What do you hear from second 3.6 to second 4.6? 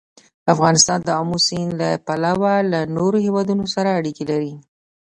سره اړیکې لري.